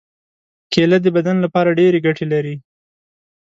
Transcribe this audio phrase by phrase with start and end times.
[0.71, 2.55] کېله د بدن لپاره ډېرې ګټې لري.